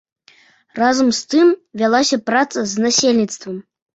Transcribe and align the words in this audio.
Разам 0.79 1.11
з 1.17 1.27
тым 1.33 1.51
вялася 1.81 2.17
праца 2.31 2.65
з 2.71 2.87
насельніцтвам. 2.87 3.63